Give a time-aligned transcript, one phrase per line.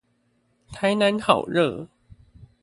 [0.71, 1.87] 台南好熱